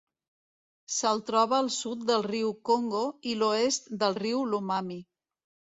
Se'l 0.93 1.21
troba 1.27 1.59
al 1.63 1.69
sud 1.77 2.03
del 2.13 2.27
riu 2.31 2.49
Congo 2.71 3.05
i 3.35 3.39
l'oest 3.43 3.95
del 4.05 4.21
riu 4.27 4.45
Lomami. 4.55 5.01